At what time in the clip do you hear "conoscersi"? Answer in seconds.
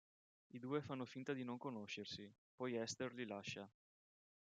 1.59-2.27